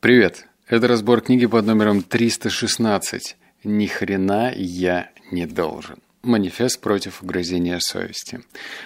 Привет! 0.00 0.46
Это 0.68 0.88
разбор 0.88 1.22
книги 1.22 1.46
под 1.46 1.64
номером 1.64 2.02
316. 2.02 3.34
Ни 3.64 3.86
хрена 3.86 4.52
я 4.54 5.08
не 5.30 5.46
должен. 5.46 6.00
Манифест 6.22 6.82
против 6.82 7.22
угрызения 7.22 7.78
совести. 7.80 8.42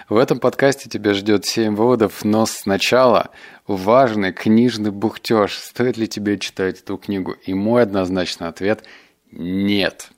В 0.09 0.17
этом 0.17 0.38
подкасте 0.38 0.88
тебя 0.88 1.12
ждет 1.15 1.45
7 1.45 1.75
выводов, 1.75 2.25
но 2.25 2.46
сначала 2.46 3.31
важный 3.67 4.33
книжный 4.33 4.93
бухтеж. 4.93 5.59
Стоит 5.59 5.96
ли 5.96 6.06
тебе 6.06 6.38
читать 6.38 6.78
эту 6.78 6.96
книгу? 6.96 7.33
И 7.33 7.54
мой 7.54 7.83
однозначный 7.83 8.47
ответ– 8.47 8.85
нет. 9.33 10.11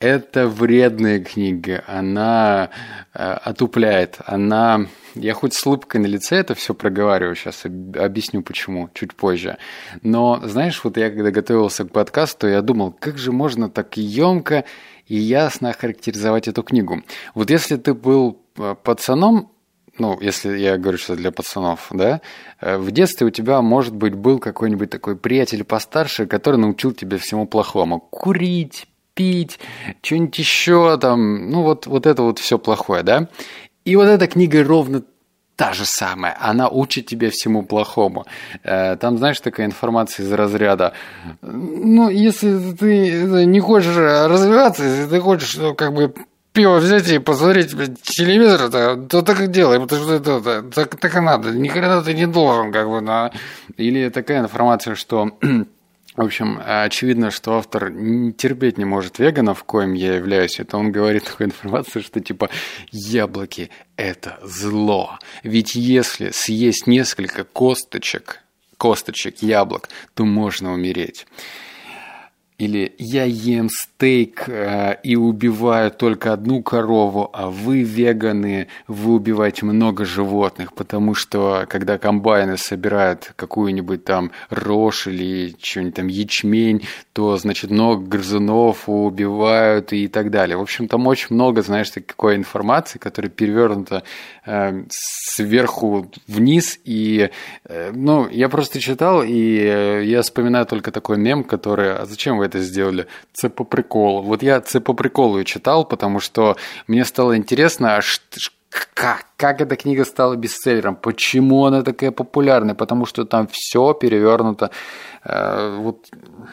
Это 0.00 0.46
вредная 0.46 1.18
книга, 1.18 1.82
она 1.88 2.70
э, 3.14 3.18
отупляет, 3.18 4.18
она... 4.26 4.86
Я 5.16 5.34
хоть 5.34 5.54
с 5.54 5.66
улыбкой 5.66 6.00
на 6.00 6.06
лице 6.06 6.36
это 6.36 6.54
все 6.54 6.72
проговариваю, 6.72 7.34
сейчас 7.34 7.64
объясню 7.64 8.42
почему, 8.42 8.90
чуть 8.94 9.16
позже. 9.16 9.58
Но, 10.02 10.40
знаешь, 10.44 10.80
вот 10.84 10.96
я 10.96 11.10
когда 11.10 11.32
готовился 11.32 11.84
к 11.84 11.90
подкасту, 11.90 12.46
я 12.46 12.62
думал, 12.62 12.92
как 12.92 13.18
же 13.18 13.32
можно 13.32 13.68
так 13.68 13.96
емко 13.96 14.64
и 15.08 15.16
ясно 15.16 15.70
охарактеризовать 15.70 16.46
эту 16.46 16.62
книгу. 16.62 17.02
Вот 17.34 17.50
если 17.50 17.74
ты 17.74 17.92
был 17.92 18.40
э, 18.56 18.76
пацаном, 18.80 19.50
ну, 19.98 20.16
если 20.20 20.56
я 20.58 20.78
говорю 20.78 20.98
сейчас 20.98 21.16
для 21.16 21.32
пацанов, 21.32 21.88
да, 21.90 22.20
э, 22.60 22.76
в 22.76 22.92
детстве 22.92 23.26
у 23.26 23.30
тебя, 23.30 23.60
может 23.62 23.96
быть, 23.96 24.14
был 24.14 24.38
какой-нибудь 24.38 24.90
такой 24.90 25.16
приятель 25.16 25.64
постарше, 25.64 26.26
который 26.26 26.60
научил 26.60 26.92
тебя 26.92 27.18
всему 27.18 27.48
плохому. 27.48 27.98
Курить, 27.98 28.86
пить, 29.18 29.58
что-нибудь 30.00 30.38
еще 30.38 30.96
там, 30.96 31.50
ну 31.50 31.62
вот, 31.62 31.86
вот 31.86 32.06
это 32.06 32.22
вот 32.22 32.38
все 32.38 32.56
плохое, 32.56 33.02
да. 33.02 33.28
И 33.84 33.96
вот 33.96 34.04
эта 34.04 34.28
книга 34.28 34.62
ровно 34.62 35.02
та 35.56 35.72
же 35.72 35.84
самая. 35.86 36.36
Она 36.40 36.68
учит 36.68 37.06
тебя 37.06 37.28
всему 37.30 37.64
плохому. 37.64 38.26
Э, 38.62 38.94
там, 38.96 39.18
знаешь, 39.18 39.40
такая 39.40 39.66
информация 39.66 40.24
из 40.24 40.32
разряда. 40.32 40.92
Ну, 41.42 42.08
если 42.08 42.72
ты 42.74 43.44
не 43.44 43.58
хочешь 43.58 43.96
развиваться, 43.96 44.84
если 44.84 45.06
ты 45.06 45.20
хочешь, 45.20 45.56
ну, 45.56 45.74
как 45.74 45.94
бы 45.94 46.14
пиво 46.52 46.76
взять 46.76 47.10
и 47.10 47.18
посмотреть 47.18 47.72
телевизор, 48.02 48.70
то, 48.70 48.96
то 48.96 49.22
так 49.22 49.40
и 49.40 49.48
делай, 49.48 49.80
потому 49.80 50.04
что 50.04 50.14
это, 50.14 50.30
это 50.30 50.62
так, 50.62 50.96
так 51.00 51.16
и 51.16 51.20
надо. 51.20 51.50
Ни 51.50 51.66
хрена 51.66 52.02
ты 52.02 52.14
не 52.14 52.28
должен, 52.28 52.70
как 52.72 52.88
бы, 52.88 53.00
на... 53.00 53.32
Или 53.76 54.10
такая 54.10 54.38
информация, 54.38 54.94
что 54.94 55.32
в 56.18 56.24
общем, 56.24 56.60
очевидно, 56.64 57.30
что 57.30 57.56
автор 57.56 57.92
терпеть 58.36 58.76
не 58.76 58.84
может 58.84 59.20
веганов, 59.20 59.62
коим 59.62 59.92
я 59.92 60.16
являюсь. 60.16 60.58
Это 60.58 60.76
он 60.76 60.90
говорит 60.90 61.24
такую 61.24 61.46
информацию, 61.46 62.02
что 62.02 62.18
типа 62.20 62.50
яблоки– 62.90 63.70
это 63.96 64.40
зло. 64.42 65.20
Ведь 65.44 65.76
если 65.76 66.30
съесть 66.30 66.88
несколько 66.88 67.44
косточек, 67.44 68.40
косточек 68.78 69.42
яблок, 69.42 69.90
то 70.14 70.24
можно 70.24 70.72
умереть. 70.72 71.24
Или 72.58 72.92
я 72.98 73.22
ем 73.22 73.68
стейк 73.70 74.48
э, 74.48 74.96
и 75.04 75.14
убиваю 75.14 75.92
только 75.92 76.32
одну 76.32 76.60
корову, 76.60 77.30
а 77.32 77.50
вы, 77.50 77.82
веганы, 77.82 78.66
вы 78.88 79.14
убиваете 79.14 79.64
много 79.64 80.04
животных, 80.04 80.72
потому 80.72 81.14
что 81.14 81.66
когда 81.68 81.98
комбайны 81.98 82.56
собирают 82.56 83.32
какую-нибудь 83.36 84.04
там 84.04 84.32
рожь 84.50 85.06
или 85.06 85.54
что-нибудь 85.62 85.94
там 85.94 86.08
ячмень, 86.08 86.82
то, 87.12 87.36
значит, 87.36 87.70
много 87.70 88.04
грызунов 88.04 88.88
убивают 88.88 89.92
и 89.92 90.08
так 90.08 90.32
далее. 90.32 90.56
В 90.56 90.62
общем, 90.62 90.88
там 90.88 91.06
очень 91.06 91.28
много, 91.30 91.62
знаешь, 91.62 91.90
такой 91.90 92.34
информации, 92.34 92.98
которая 92.98 93.30
перевернута 93.30 94.02
э, 94.44 94.82
сверху 94.90 96.10
вниз. 96.26 96.80
И, 96.84 97.30
э, 97.66 97.92
ну, 97.92 98.28
я 98.28 98.48
просто 98.48 98.80
читал, 98.80 99.22
и 99.22 99.60
э, 99.60 100.02
я 100.06 100.22
вспоминаю 100.22 100.66
только 100.66 100.90
такой 100.90 101.18
мем, 101.18 101.44
который, 101.44 101.94
а 101.94 102.04
зачем 102.04 102.38
вы 102.38 102.47
это 102.48 102.62
сделали? 102.62 103.06
Це 103.32 103.48
по 103.48 103.64
приколу. 103.64 104.22
Вот 104.22 104.42
я 104.42 104.60
це 104.60 104.80
по 104.80 104.94
приколу 104.94 105.44
читал, 105.44 105.88
потому 105.88 106.20
что 106.20 106.56
мне 106.88 107.04
стало 107.04 107.36
интересно, 107.36 107.88
а 107.88 108.00
как, 108.94 109.26
как 109.36 109.60
эта 109.60 109.76
книга 109.76 110.04
стала 110.04 110.36
бестселлером, 110.36 110.96
почему 110.96 111.64
она 111.64 111.82
такая 111.82 112.10
популярная, 112.10 112.74
потому 112.74 113.06
что 113.06 113.24
там 113.24 113.48
все 113.50 113.94
перевернуто 113.94 114.70
э, 115.24 115.76
вот 115.80 116.06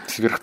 сверх. 0.08 0.40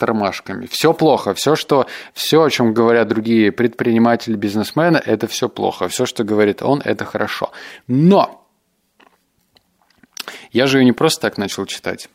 Все 0.71 0.93
плохо, 0.93 1.35
все, 1.35 1.57
что, 1.57 1.87
все, 2.13 2.43
о 2.43 2.51
чем 2.51 2.75
говорят 2.75 3.09
другие 3.09 3.53
предприниматели, 3.53 4.37
бизнесмены, 4.37 4.99
это 4.99 5.27
все 5.27 5.49
плохо, 5.49 5.89
все, 5.89 6.07
что 6.07 6.25
говорит 6.25 6.63
он, 6.63 6.83
это 6.85 7.05
хорошо. 7.05 7.53
Но 7.87 8.47
я 10.51 10.67
же 10.67 10.79
ее 10.79 10.85
не 10.85 10.93
просто 10.93 11.23
так 11.23 11.39
начал 11.39 11.67
читать. 11.67 12.09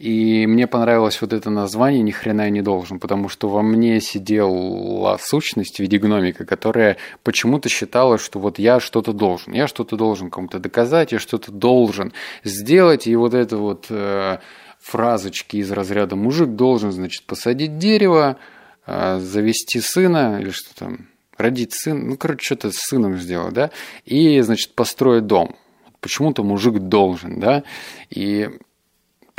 И 0.00 0.46
мне 0.46 0.66
понравилось 0.66 1.20
вот 1.20 1.34
это 1.34 1.50
название 1.50 2.00
«Ни 2.00 2.10
хрена 2.10 2.42
я 2.42 2.50
не 2.50 2.62
должен», 2.62 2.98
потому 2.98 3.28
что 3.28 3.50
во 3.50 3.60
мне 3.60 4.00
сидела 4.00 5.18
сущность 5.20 5.76
в 5.76 5.80
виде 5.80 5.98
гномика, 5.98 6.46
которая 6.46 6.96
почему-то 7.22 7.68
считала, 7.68 8.16
что 8.16 8.38
вот 8.38 8.58
я 8.58 8.80
что-то 8.80 9.12
должен, 9.12 9.52
я 9.52 9.68
что-то 9.68 9.96
должен 9.96 10.30
кому-то 10.30 10.58
доказать, 10.58 11.12
я 11.12 11.18
что-то 11.18 11.52
должен 11.52 12.14
сделать, 12.44 13.06
и 13.06 13.14
вот 13.14 13.34
это 13.34 13.58
вот 13.58 13.88
э, 13.90 14.38
фразочки 14.80 15.58
из 15.58 15.70
разряда 15.70 16.16
«мужик 16.16 16.48
должен, 16.48 16.92
значит, 16.92 17.24
посадить 17.26 17.76
дерево, 17.76 18.38
э, 18.86 19.18
завести 19.20 19.82
сына» 19.82 20.38
или 20.40 20.48
что 20.48 20.74
там, 20.76 21.08
родить 21.36 21.74
сына, 21.74 22.00
ну, 22.02 22.16
короче, 22.16 22.46
что-то 22.46 22.72
с 22.72 22.78
сыном 22.88 23.18
сделать, 23.18 23.52
да, 23.52 23.70
и, 24.06 24.40
значит, 24.40 24.74
построить 24.74 25.26
дом. 25.26 25.56
Почему-то 26.00 26.42
мужик 26.42 26.78
должен, 26.78 27.38
да, 27.38 27.64
и 28.08 28.48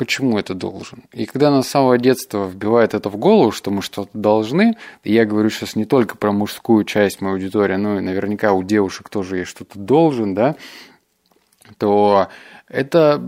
почему 0.02 0.40
это 0.40 0.56
должен. 0.56 1.04
И 1.14 1.28
когда 1.28 1.52
на 1.52 1.62
самого 1.62 2.00
детства 2.00 2.48
вбивает 2.48 2.96
это 2.96 3.08
в 3.08 3.18
голову, 3.18 3.52
что 3.52 3.70
мы 3.70 3.84
что-то 3.84 4.10
должны, 4.18 4.76
и 5.04 5.14
я 5.14 5.26
говорю 5.26 5.52
сейчас 5.52 5.76
не 5.76 5.86
только 5.86 6.18
про 6.18 6.32
мужскую 6.32 6.86
часть 6.86 7.22
моей 7.22 7.36
аудитории, 7.36 7.76
но 7.76 8.00
и 8.00 8.02
наверняка 8.02 8.54
у 8.54 8.64
девушек 8.64 9.10
тоже 9.10 9.38
есть 9.38 9.52
что-то 9.52 9.78
должен, 9.78 10.34
да, 10.34 10.56
то 11.78 12.30
это 12.68 13.22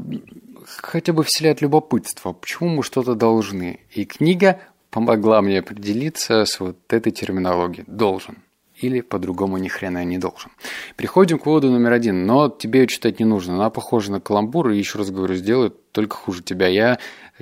хотя 0.65 1.13
бы 1.13 1.23
вселяет 1.23 1.61
любопытство, 1.61 2.33
почему 2.33 2.69
мы 2.69 2.81
что-то 2.81 3.13
должны. 3.13 3.79
И 3.91 4.05
книга 4.05 4.59
помогла 4.89 5.43
мне 5.43 5.59
определиться 5.59 6.43
с 6.43 6.59
вот 6.59 6.77
этой 6.89 7.11
терминологией 7.11 7.85
«должен» 7.85 8.37
или 8.83 9.01
по-другому 9.01 9.57
ни 9.57 9.67
хрена 9.67 10.03
не 10.03 10.17
должен. 10.17 10.51
Приходим 10.95 11.39
к 11.39 11.45
выводу 11.45 11.71
номер 11.71 11.93
один, 11.93 12.25
но 12.25 12.49
тебе 12.49 12.81
ее 12.81 12.87
читать 12.87 13.19
не 13.19 13.25
нужно. 13.25 13.55
Она 13.55 13.69
похожа 13.69 14.11
на 14.11 14.19
каламбур, 14.19 14.69
и 14.69 14.77
еще 14.77 14.97
раз 14.97 15.09
говорю, 15.09 15.35
сделает 15.35 15.91
только 15.91 16.15
хуже 16.15 16.43
тебя. 16.43 16.67
Я 16.67 16.99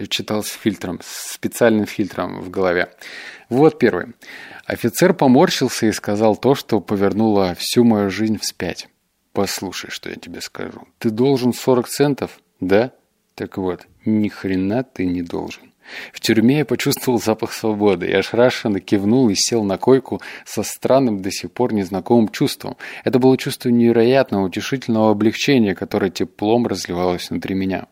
читал 0.10 0.44
с 0.44 0.50
фильтром, 0.50 1.00
с 1.04 1.34
специальным 1.34 1.86
фильтром 1.86 2.42
в 2.42 2.50
голове. 2.50 2.94
Вот 3.50 3.80
первый. 3.80 4.14
Офицер 4.66 5.14
поморщился 5.14 5.88
и 5.88 5.92
сказал 5.92 6.36
то, 6.38 6.56
что 6.56 6.80
повернуло 6.80 7.56
всю 7.56 7.84
мою 7.84 8.10
жизнь 8.10 8.38
вспять. 8.40 8.88
Послушай, 9.34 9.90
что 9.90 10.10
я 10.10 10.16
тебе 10.16 10.42
скажу. 10.42 10.88
Ты 11.00 11.10
должен 11.10 11.54
40 11.54 11.88
центов, 11.88 12.40
да? 12.60 12.92
Так 13.36 13.58
вот, 13.58 13.88
ни 14.06 14.28
хрена 14.28 14.84
ты 14.84 15.06
не 15.06 15.22
должен. 15.22 15.71
В 16.14 16.20
тюрьме 16.20 16.60
я 16.60 16.66
почувствовал 16.66 17.20
запах 17.20 17.54
свободы. 17.54 18.08
Я 18.10 18.20
ошарашенно 18.20 18.80
кивнул 18.80 19.30
и 19.30 19.36
сел 19.36 19.64
на 19.64 19.78
койку 19.78 20.22
со 20.46 20.64
странным 20.64 21.22
до 21.22 21.32
сих 21.32 21.52
пор 21.52 21.74
незнакомым 21.74 22.30
чувством. 22.30 22.78
Это 23.04 23.20
было 23.20 23.38
чувство 23.38 23.70
невероятного, 23.70 24.46
утешительного 24.46 25.12
облегчения, 25.12 25.76
которое 25.76 26.12
теплом 26.12 26.68
разливалось 26.68 27.30
внутри 27.30 27.56
меня. 27.56 27.88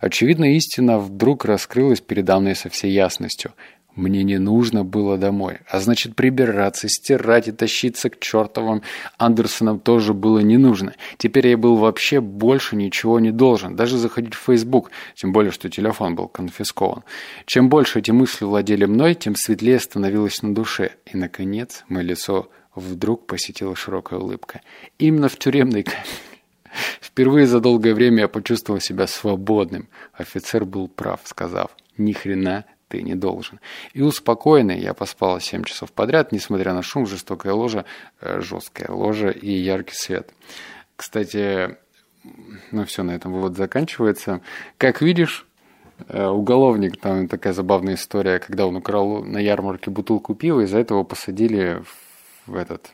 Очевидно, 0.00 0.56
истина 0.56 0.98
вдруг 0.98 1.44
раскрылась 1.44 2.00
передо 2.00 2.40
мной 2.40 2.56
со 2.56 2.68
всей 2.68 2.92
ясностью. 2.92 3.52
Мне 3.96 4.22
не 4.22 4.38
нужно 4.38 4.84
было 4.84 5.18
домой. 5.18 5.58
А 5.68 5.80
значит, 5.80 6.14
прибираться, 6.14 6.88
стирать 6.88 7.48
и 7.48 7.52
тащиться 7.52 8.08
к 8.08 8.20
чертовым 8.20 8.82
Андерсонам 9.18 9.80
тоже 9.80 10.14
было 10.14 10.38
не 10.38 10.56
нужно. 10.56 10.94
Теперь 11.18 11.48
я 11.48 11.56
был 11.56 11.76
вообще 11.76 12.20
больше 12.20 12.76
ничего 12.76 13.18
не 13.18 13.32
должен. 13.32 13.74
Даже 13.74 13.98
заходить 13.98 14.34
в 14.34 14.42
Facebook, 14.42 14.90
тем 15.16 15.32
более, 15.32 15.50
что 15.50 15.68
телефон 15.68 16.14
был 16.14 16.28
конфискован. 16.28 17.02
Чем 17.46 17.68
больше 17.68 17.98
эти 17.98 18.12
мысли 18.12 18.44
владели 18.44 18.84
мной, 18.84 19.14
тем 19.14 19.34
светлее 19.34 19.80
становилось 19.80 20.42
на 20.42 20.54
душе. 20.54 20.92
И, 21.12 21.16
наконец, 21.16 21.84
мое 21.88 22.04
лицо 22.04 22.48
вдруг 22.74 23.26
посетила 23.26 23.74
широкая 23.74 24.20
улыбка. 24.20 24.60
Именно 24.98 25.28
в 25.28 25.36
тюремной 25.36 25.82
камере. 25.82 26.04
Впервые 27.00 27.46
за 27.46 27.60
долгое 27.60 27.94
время 27.94 28.20
я 28.20 28.28
почувствовал 28.28 28.80
себя 28.80 29.06
свободным. 29.08 29.88
Офицер 30.12 30.64
был 30.64 30.86
прав, 30.86 31.20
сказав, 31.24 31.70
ни 31.96 32.12
хрена 32.12 32.64
ты 32.90 33.02
не 33.02 33.14
должен. 33.14 33.60
И 33.94 34.02
успокоенный 34.02 34.80
я 34.80 34.94
поспал 34.94 35.40
7 35.40 35.62
часов 35.62 35.92
подряд, 35.92 36.32
несмотря 36.32 36.74
на 36.74 36.82
шум, 36.82 37.06
жестокая 37.06 37.54
ложа, 37.54 37.84
э, 38.20 38.40
жесткая 38.40 38.90
ложа 38.90 39.30
и 39.30 39.50
яркий 39.50 39.94
свет. 39.94 40.34
Кстати, 40.96 41.76
ну 42.72 42.84
все, 42.84 43.02
на 43.04 43.12
этом 43.12 43.32
вывод 43.32 43.56
заканчивается. 43.56 44.40
Как 44.76 45.00
видишь, 45.02 45.46
э, 46.08 46.26
уголовник, 46.26 47.00
там 47.00 47.28
такая 47.28 47.52
забавная 47.52 47.94
история, 47.94 48.40
когда 48.40 48.66
он 48.66 48.76
украл 48.76 49.22
на 49.22 49.38
ярмарке 49.38 49.90
бутылку 49.90 50.34
пива, 50.34 50.62
из-за 50.62 50.78
этого 50.78 51.04
посадили 51.04 51.82
в 52.46 52.56
этот, 52.56 52.90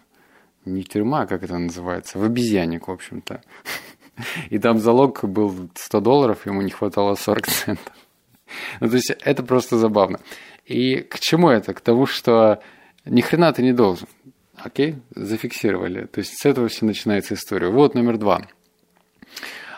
не 0.67 0.85
тюрьма, 0.85 1.27
как 1.27 1.43
это 1.43 1.57
называется, 1.57 2.19
в 2.19 2.25
обезьянник, 2.25 2.89
в 2.89 2.93
общем-то. 2.93 3.41
И 4.51 4.59
там 4.59 4.79
залог 4.79 5.25
был 5.25 5.71
100 5.75 6.01
долларов, 6.01 6.47
ему 6.47 6.61
не 6.61 6.71
хватало 6.71 7.15
40 7.15 7.47
центов. 7.47 7.95
Ну, 8.81 8.89
то 8.89 8.95
есть 8.95 9.11
это 9.11 9.43
просто 9.43 9.79
забавно. 9.79 10.21
И 10.65 10.97
к 10.97 11.19
чему 11.21 11.49
это? 11.49 11.75
К 11.75 11.81
тому, 11.81 12.07
что 12.07 12.61
ни 13.05 13.21
хрена 13.21 13.53
ты 13.53 13.63
не 13.63 13.73
должен. 13.73 14.09
Окей? 14.57 14.97
Зафиксировали. 15.15 16.07
То 16.07 16.21
есть 16.21 16.39
с 16.39 16.47
этого 16.47 16.69
все 16.69 16.85
начинается 16.85 17.35
история. 17.35 17.69
Вот 17.69 17.95
номер 17.95 18.19
два. 18.19 18.47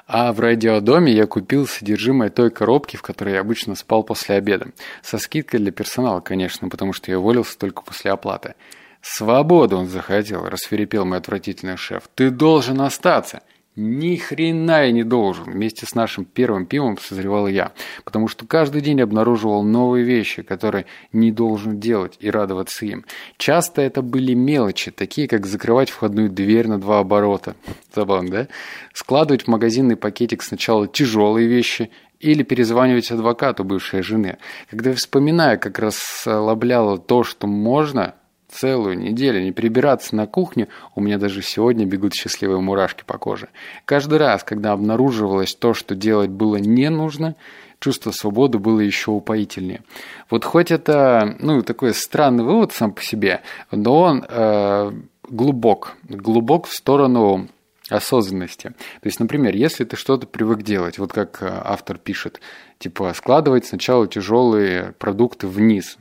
А 0.07 0.33
в 0.33 0.41
радиодоме 0.41 1.13
я 1.13 1.27
купил 1.27 1.67
содержимое 1.67 2.31
той 2.31 2.51
коробки, 2.51 2.97
в 2.97 3.03
которой 3.03 3.35
я 3.35 3.41
обычно 3.41 3.75
спал 3.75 4.03
после 4.03 4.37
обеда. 4.37 4.69
Со 5.03 5.19
скидкой 5.19 5.61
для 5.61 5.71
персонала, 5.71 6.21
конечно, 6.21 6.71
потому 6.71 6.95
что 6.95 7.11
я 7.11 7.19
уволился 7.19 7.59
только 7.59 7.83
после 7.83 8.11
оплаты. 8.13 8.55
«Свободу 9.03 9.77
он 9.77 9.87
захотел»,– 9.87 10.45
расферепел 10.49 11.05
мой 11.05 11.19
отвратительный 11.19 11.77
шеф. 11.77 12.09
«Ты 12.15 12.31
должен 12.31 12.81
остаться!» 12.81 13.43
Ни 13.81 14.17
хрена 14.17 14.87
я 14.87 14.91
не 14.91 15.05
должен. 15.05 15.45
Вместе 15.45 15.87
с 15.87 15.95
нашим 15.95 16.25
первым 16.25 16.67
пивом 16.67 16.99
созревал 16.99 17.47
я. 17.47 17.71
Потому 18.05 18.27
что 18.27 18.45
каждый 18.45 18.81
день 18.81 19.01
обнаруживал 19.01 19.63
новые 19.63 20.05
вещи, 20.05 20.43
которые 20.43 20.87
не 21.13 21.31
должен 21.31 21.79
делать 21.79 22.17
и 22.19 22.29
радоваться 22.29 22.87
им. 22.87 23.05
Часто 23.37 23.81
это 23.81 24.03
были 24.03 24.35
мелочи, 24.35 24.91
такие 24.91 25.29
как 25.29 25.47
закрывать 25.47 25.91
входную 25.91 26.29
дверь 26.29 26.67
на 26.67 26.81
два 26.81 26.99
оборота. 26.99 27.55
Забавно, 27.95 28.31
да? 28.31 28.49
Складывать 28.93 29.45
в 29.45 29.47
магазинный 29.47 29.97
пакетик 29.97 30.43
сначала 30.43 30.89
тяжелые 30.89 31.47
вещи 31.47 31.93
или 32.19 32.43
перезванивать 32.43 33.13
адвокату 33.13 33.63
бывшей 33.63 34.03
жены. 34.03 34.39
Когда 34.71 34.93
вспоминаю, 34.93 35.61
как 35.61 35.79
расслабляло 35.79 36.99
то, 36.99 37.23
что 37.23 37.47
можно, 37.47 38.17
целую 38.49 38.99
неделю 38.99 39.43
не 39.43 39.53
прибираться 39.53 40.17
на 40.17 40.27
кухне, 40.27 40.69
у 40.95 41.01
меня 41.01 41.19
даже 41.19 41.43
сегодня 41.43 41.87
бегут 41.87 42.15
счастливые 42.15 42.61
мурашки 42.61 43.05
по 43.07 43.19
коже. 43.19 43.49
Каждый 43.85 44.19
раз, 44.19 44.45
когда 44.45 44.73
обнаруживалось 44.73 45.55
то, 45.55 45.75
что 45.75 45.95
делать 45.95 46.31
было 46.31 46.57
не 46.57 46.89
нужно, 46.91 47.37
чувство 47.81 48.11
свободы 48.11 48.59
было 48.59 48.81
еще 48.81 49.11
упоительнее. 49.11 49.83
Вот 50.31 50.45
хоть 50.45 50.71
это, 50.71 51.37
ну, 51.41 51.63
такой 51.63 51.95
странный 51.95 52.45
вывод 52.45 52.73
сам 52.73 52.93
по 52.93 53.03
себе, 53.03 53.43
но 53.71 54.01
он 54.01 54.25
э, 54.29 54.93
глубок, 55.29 55.97
глубок 56.09 56.67
в 56.67 56.73
сторону 56.73 57.49
осознанности. 57.89 58.69
То 59.01 59.07
есть, 59.07 59.21
например, 59.21 59.55
если 59.55 59.85
ты 59.85 59.97
что-то 59.97 60.27
привык 60.27 60.63
делать, 60.63 60.99
вот 60.99 61.13
как 61.13 61.43
э, 61.43 61.63
автор 61.65 61.99
пишет, 61.99 62.41
типа 62.79 63.13
складывать 63.15 63.67
сначала 63.67 64.07
тяжелые 64.07 64.93
продукты 64.99 65.47
вниз, 65.47 65.97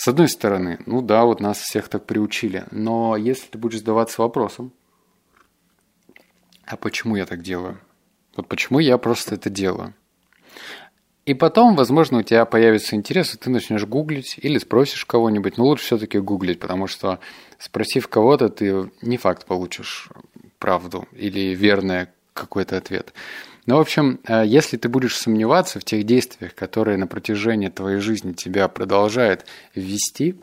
с 0.00 0.08
одной 0.08 0.28
стороны, 0.28 0.78
ну 0.86 1.02
да, 1.02 1.26
вот 1.26 1.40
нас 1.40 1.58
всех 1.58 1.90
так 1.90 2.06
приучили, 2.06 2.64
но 2.70 3.16
если 3.18 3.48
ты 3.48 3.58
будешь 3.58 3.80
задаваться 3.80 4.22
вопросом, 4.22 4.72
а 6.64 6.78
почему 6.78 7.16
я 7.16 7.26
так 7.26 7.42
делаю? 7.42 7.78
Вот 8.34 8.48
почему 8.48 8.78
я 8.78 8.96
просто 8.96 9.34
это 9.34 9.50
делаю? 9.50 9.92
И 11.26 11.34
потом, 11.34 11.76
возможно, 11.76 12.20
у 12.20 12.22
тебя 12.22 12.46
появится 12.46 12.96
интерес, 12.96 13.34
и 13.34 13.36
ты 13.36 13.50
начнешь 13.50 13.84
гуглить 13.84 14.38
или 14.40 14.56
спросишь 14.56 15.04
кого-нибудь. 15.04 15.58
Но 15.58 15.66
лучше 15.66 15.84
все-таки 15.84 16.18
гуглить, 16.18 16.60
потому 16.60 16.86
что 16.86 17.20
спросив 17.58 18.08
кого-то, 18.08 18.48
ты 18.48 18.90
не 19.02 19.18
факт 19.18 19.44
получишь 19.44 20.08
правду 20.58 21.08
или 21.12 21.54
верный 21.54 22.06
какой-то 22.40 22.76
ответ. 22.76 23.12
Ну, 23.66 23.76
в 23.76 23.80
общем, 23.80 24.20
э, 24.26 24.42
если 24.46 24.76
ты 24.76 24.88
будешь 24.88 25.16
сомневаться 25.16 25.78
в 25.78 25.84
тех 25.84 26.04
действиях, 26.04 26.54
которые 26.54 26.96
на 26.96 27.06
протяжении 27.06 27.68
твоей 27.68 28.00
жизни 28.00 28.32
тебя 28.32 28.68
продолжают 28.68 29.46
вести, 29.74 30.40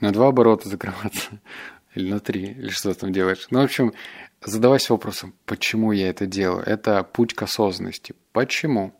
на 0.00 0.12
два 0.12 0.28
оборота 0.28 0.68
закрываться, 0.68 1.40
или 1.94 2.10
на 2.10 2.20
три, 2.20 2.44
или 2.44 2.68
что 2.68 2.94
там 2.94 3.12
делаешь. 3.12 3.46
Ну, 3.50 3.60
в 3.60 3.64
общем, 3.64 3.92
задавайся 4.44 4.92
вопросом, 4.92 5.34
почему 5.46 5.92
я 5.92 6.10
это 6.10 6.26
делаю. 6.26 6.62
Это 6.64 7.02
путь 7.02 7.34
к 7.34 7.42
осознанности. 7.42 8.14
Почему? 8.32 8.92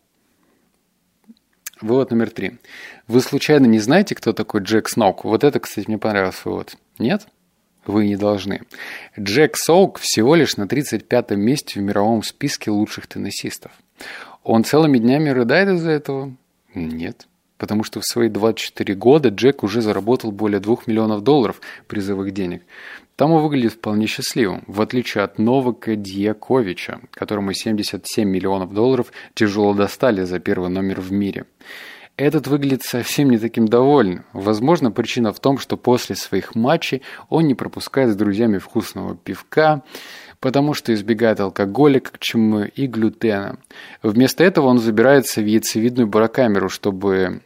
Вывод 1.82 2.10
номер 2.10 2.30
три. 2.30 2.58
Вы 3.06 3.20
случайно 3.20 3.66
не 3.66 3.78
знаете, 3.78 4.14
кто 4.14 4.32
такой 4.32 4.62
Джек 4.62 4.88
Сноук? 4.88 5.24
Вот 5.24 5.44
это, 5.44 5.60
кстати, 5.60 5.86
мне 5.88 5.98
понравился 5.98 6.48
вывод. 6.48 6.76
Нет? 6.98 7.28
Вы 7.88 8.06
не 8.06 8.16
должны. 8.16 8.62
Джек 9.18 9.56
Соук 9.56 9.98
всего 9.98 10.34
лишь 10.34 10.56
на 10.56 10.64
35-м 10.64 11.40
месте 11.40 11.80
в 11.80 11.82
мировом 11.82 12.22
списке 12.22 12.70
лучших 12.70 13.06
теннисистов. 13.06 13.72
Он 14.44 14.64
целыми 14.64 14.98
днями 14.98 15.30
рыдает 15.30 15.68
из-за 15.70 15.90
этого? 15.90 16.32
Нет. 16.74 17.26
Потому 17.58 17.84
что 17.84 18.00
в 18.00 18.04
свои 18.04 18.28
24 18.28 18.94
года 18.94 19.30
Джек 19.30 19.62
уже 19.62 19.80
заработал 19.80 20.30
более 20.30 20.60
2 20.60 20.76
миллионов 20.86 21.22
долларов 21.22 21.60
призовых 21.86 22.32
денег. 22.32 22.62
Там 23.16 23.32
он 23.32 23.42
выглядит 23.42 23.72
вполне 23.72 24.06
счастливым, 24.06 24.62
в 24.66 24.82
отличие 24.82 25.24
от 25.24 25.38
Новака 25.38 25.94
Дьяковича, 25.96 27.00
которому 27.12 27.54
77 27.54 28.28
миллионов 28.28 28.74
долларов 28.74 29.10
тяжело 29.34 29.72
достали 29.72 30.22
за 30.24 30.38
первый 30.38 30.68
номер 30.68 31.00
в 31.00 31.12
мире. 31.12 31.46
Этот 32.16 32.46
выглядит 32.46 32.82
совсем 32.82 33.28
не 33.28 33.38
таким 33.38 33.68
довольным. 33.68 34.24
Возможно, 34.32 34.90
причина 34.90 35.34
в 35.34 35.40
том, 35.40 35.58
что 35.58 35.76
после 35.76 36.16
своих 36.16 36.54
матчей 36.54 37.02
он 37.28 37.46
не 37.46 37.54
пропускает 37.54 38.10
с 38.10 38.16
друзьями 38.16 38.56
вкусного 38.56 39.16
пивка, 39.16 39.82
потому 40.40 40.72
что 40.72 40.94
избегает 40.94 41.40
алкоголя, 41.40 42.00
как 42.00 42.18
чумы, 42.18 42.72
и 42.74 42.86
глютена. 42.86 43.58
Вместо 44.02 44.44
этого 44.44 44.68
он 44.68 44.78
забирается 44.78 45.42
в 45.42 45.44
яйцевидную 45.44 46.06
барокамеру, 46.06 46.70
чтобы 46.70 47.42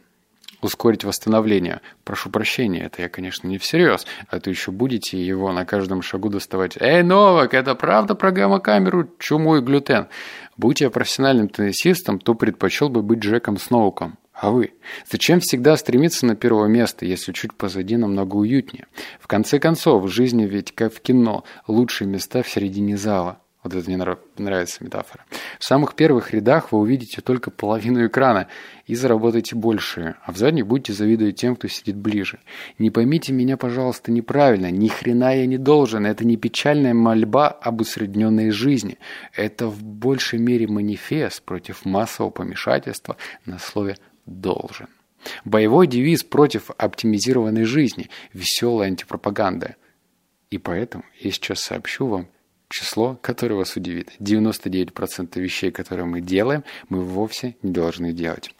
ускорить 0.61 1.03
восстановление. 1.03 1.81
Прошу 2.05 2.29
прощения, 2.29 2.85
это 2.85 3.01
я, 3.01 3.09
конечно, 3.09 3.47
не 3.47 3.57
всерьез, 3.57 4.05
а 4.29 4.39
то 4.39 4.49
еще 4.49 4.71
будете 4.71 5.21
его 5.21 5.51
на 5.51 5.65
каждом 5.65 6.01
шагу 6.01 6.29
доставать. 6.29 6.77
«Эй, 6.79 7.03
Новак, 7.03 7.53
это 7.53 7.75
правда 7.75 8.15
про 8.15 8.31
гамма-камеру, 8.31 9.09
чуму 9.19 9.57
и 9.57 9.61
глютен?» 9.61 10.07
Будь 10.55 10.79
я 10.79 10.89
профессиональным 10.89 11.49
теннисистом, 11.49 12.19
то 12.19 12.35
предпочел 12.35 12.87
бы 12.87 13.01
быть 13.01 13.19
Джеком 13.19 13.57
Сноуком. 13.57 14.17
А 14.41 14.49
вы? 14.49 14.73
Зачем 15.07 15.39
всегда 15.39 15.77
стремиться 15.77 16.25
на 16.25 16.35
первое 16.35 16.67
место, 16.67 17.05
если 17.05 17.31
чуть 17.31 17.53
позади 17.53 17.95
намного 17.95 18.37
уютнее? 18.37 18.87
В 19.19 19.27
конце 19.27 19.59
концов, 19.59 20.01
в 20.01 20.07
жизни 20.07 20.47
ведь 20.47 20.73
как 20.73 20.91
в 20.91 20.99
кино, 20.99 21.43
лучшие 21.67 22.07
места 22.07 22.41
в 22.41 22.49
середине 22.49 22.97
зала. 22.97 23.37
Вот 23.61 23.75
это 23.75 23.87
мне 23.87 24.03
нравится 24.37 24.83
метафора. 24.83 25.25
В 25.59 25.63
самых 25.63 25.93
первых 25.93 26.31
рядах 26.33 26.71
вы 26.71 26.79
увидите 26.79 27.21
только 27.21 27.51
половину 27.51 28.03
экрана 28.07 28.47
и 28.87 28.95
заработаете 28.95 29.55
больше, 29.55 30.15
а 30.23 30.31
в 30.31 30.37
задних 30.37 30.65
будете 30.65 30.93
завидовать 30.93 31.35
тем, 31.35 31.55
кто 31.55 31.67
сидит 31.67 31.95
ближе. 31.95 32.39
Не 32.79 32.89
поймите 32.89 33.33
меня, 33.33 33.57
пожалуйста, 33.57 34.11
неправильно. 34.11 34.71
Ни 34.71 34.87
хрена 34.87 35.35
я 35.35 35.45
не 35.45 35.59
должен. 35.59 36.07
Это 36.07 36.25
не 36.25 36.37
печальная 36.37 36.95
мольба 36.95 37.49
об 37.49 37.81
усредненной 37.81 38.49
жизни. 38.49 38.97
Это 39.35 39.67
в 39.67 39.83
большей 39.83 40.39
мере 40.39 40.65
манифест 40.65 41.43
против 41.43 41.85
массового 41.85 42.31
помешательства 42.31 43.17
на 43.45 43.59
слове 43.59 43.97
должен. 44.25 44.87
Боевой 45.45 45.87
девиз 45.87 46.23
против 46.23 46.71
оптимизированной 46.77 47.63
жизни, 47.63 48.09
веселая 48.33 48.87
антипропаганда. 48.87 49.75
И 50.49 50.57
поэтому 50.57 51.03
я 51.19 51.31
сейчас 51.31 51.59
сообщу 51.59 52.07
вам 52.07 52.27
число, 52.69 53.17
которое 53.21 53.55
вас 53.55 53.75
удивит. 53.75 54.11
99% 54.19 55.39
вещей, 55.39 55.71
которые 55.71 56.05
мы 56.05 56.21
делаем, 56.21 56.63
мы 56.89 57.03
вовсе 57.03 57.55
не 57.61 57.71
должны 57.71 58.13
делать. 58.13 58.53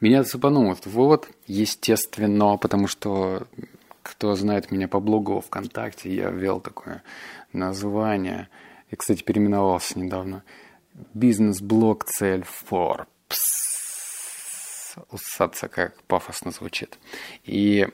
Меня 0.00 0.24
цепанул 0.24 0.72
этот 0.72 0.86
вывод, 0.86 1.28
естественно, 1.46 2.56
потому 2.56 2.88
что 2.88 3.46
кто 4.02 4.34
знает 4.34 4.70
меня 4.70 4.88
по 4.88 5.00
блогу 5.00 5.40
ВКонтакте, 5.40 6.14
я 6.14 6.30
ввел 6.30 6.60
такое 6.60 7.02
название. 7.52 8.48
Я, 8.90 8.96
кстати, 8.96 9.22
переименовался 9.22 9.98
недавно. 9.98 10.42
Бизнес-блог 11.14 12.04
цель 12.04 12.44
Forbes 12.70 13.73
усаться, 15.10 15.68
как 15.68 16.00
пафосно 16.04 16.50
звучит. 16.50 16.98
И 17.44 17.88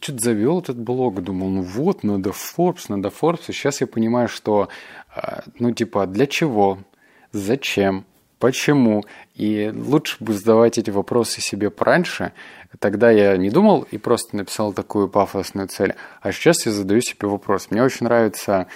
что-то 0.00 0.22
завел 0.22 0.60
этот 0.60 0.78
блог, 0.78 1.22
думал, 1.22 1.48
ну 1.48 1.62
вот, 1.62 2.02
надо 2.02 2.30
Forbes, 2.30 2.86
надо 2.88 3.08
Forbes. 3.08 3.42
И 3.48 3.52
сейчас 3.52 3.80
я 3.80 3.86
понимаю, 3.86 4.28
что, 4.28 4.68
а, 5.14 5.44
ну 5.58 5.70
типа, 5.72 6.06
для 6.06 6.26
чего, 6.26 6.78
зачем, 7.32 8.04
почему. 8.38 9.04
И 9.34 9.72
лучше 9.74 10.16
бы 10.22 10.32
задавать 10.32 10.78
эти 10.78 10.90
вопросы 10.90 11.40
себе 11.40 11.70
пораньше. 11.70 12.32
Тогда 12.78 13.10
я 13.10 13.36
не 13.36 13.50
думал 13.50 13.86
и 13.90 13.98
просто 13.98 14.36
написал 14.36 14.72
такую 14.72 15.08
пафосную 15.08 15.68
цель. 15.68 15.94
А 16.20 16.32
сейчас 16.32 16.66
я 16.66 16.72
задаю 16.72 17.00
себе 17.00 17.28
вопрос. 17.28 17.68
Мне 17.70 17.82
очень 17.82 18.04
нравится 18.04 18.66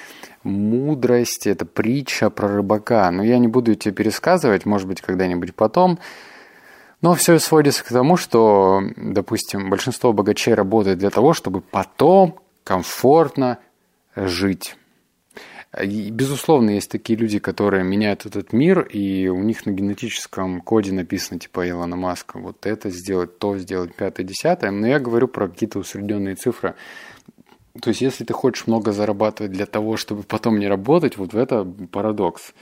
мудрость, 0.42 1.46
это 1.46 1.66
притча 1.66 2.30
про 2.30 2.48
рыбака. 2.48 3.10
Но 3.10 3.22
я 3.22 3.38
не 3.38 3.48
буду 3.48 3.74
тебе 3.74 3.94
пересказывать, 3.94 4.64
может 4.64 4.88
быть, 4.88 5.00
когда-нибудь 5.00 5.54
потом. 5.54 5.98
Но 7.02 7.14
все 7.14 7.38
сводится 7.38 7.82
к 7.82 7.88
тому, 7.88 8.16
что, 8.16 8.82
допустим, 8.96 9.70
большинство 9.70 10.12
богачей 10.12 10.54
работает 10.54 10.98
для 10.98 11.10
того, 11.10 11.32
чтобы 11.32 11.60
потом 11.62 12.38
комфортно 12.62 13.58
жить. 14.14 14.76
И, 15.80 16.10
безусловно, 16.10 16.70
есть 16.70 16.90
такие 16.90 17.16
люди, 17.16 17.38
которые 17.38 17.84
меняют 17.84 18.26
этот 18.26 18.52
мир, 18.52 18.80
и 18.80 19.28
у 19.28 19.40
них 19.40 19.66
на 19.66 19.70
генетическом 19.70 20.60
коде 20.60 20.92
написано, 20.92 21.38
типа 21.38 21.68
Илона 21.68 21.94
Маска, 21.94 22.40
вот 22.40 22.66
это 22.66 22.90
сделать, 22.90 23.38
то 23.38 23.56
сделать, 23.56 23.94
пятое, 23.94 24.26
десятое. 24.26 24.72
Но 24.72 24.88
я 24.88 24.98
говорю 24.98 25.28
про 25.28 25.48
какие-то 25.48 25.78
усредненные 25.78 26.34
цифры. 26.34 26.74
То 27.80 27.90
есть, 27.90 28.00
если 28.00 28.24
ты 28.24 28.32
хочешь 28.32 28.66
много 28.66 28.90
зарабатывать 28.90 29.52
для 29.52 29.64
того, 29.64 29.96
чтобы 29.96 30.24
потом 30.24 30.58
не 30.58 30.66
работать, 30.66 31.16
вот 31.16 31.34
в 31.34 31.36
это 31.36 31.64
парадокс. 31.64 32.52